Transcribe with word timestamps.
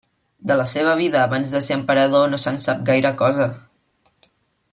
De 0.51 0.55
la 0.61 0.63
seva 0.71 0.95
vida 1.01 1.19
abans 1.25 1.51
de 1.57 1.61
ser 1.67 1.77
emperador 1.81 2.33
no 2.33 2.41
se'n 2.45 2.59
sap 2.67 2.83
gaire 2.91 3.13
cosa. 3.21 3.49